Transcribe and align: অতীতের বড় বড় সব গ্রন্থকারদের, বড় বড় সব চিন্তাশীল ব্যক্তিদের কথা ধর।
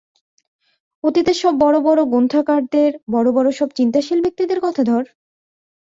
অতীতের 1.03 1.37
বড় 1.57 1.77
বড় 1.81 1.99
সব 2.03 2.05
গ্রন্থকারদের, 2.05 2.91
বড় 3.11 3.29
বড় 3.31 3.49
সব 3.51 3.69
চিন্তাশীল 3.75 4.19
ব্যক্তিদের 4.21 4.59
কথা 4.61 4.81
ধর। 4.83 5.03